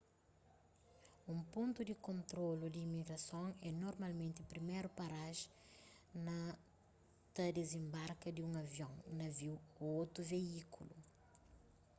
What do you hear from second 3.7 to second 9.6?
normalmenti priméru parajen na ta dizenbarka di un avion naviu